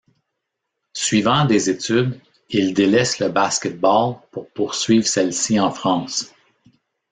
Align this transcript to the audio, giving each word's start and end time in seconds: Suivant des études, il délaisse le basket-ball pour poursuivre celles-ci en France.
Suivant 0.95 1.45
des 1.45 1.69
études, 1.69 2.19
il 2.49 2.73
délaisse 2.73 3.19
le 3.19 3.29
basket-ball 3.29 4.15
pour 4.31 4.49
poursuivre 4.49 5.05
celles-ci 5.05 5.59
en 5.59 5.69
France. 5.69 6.33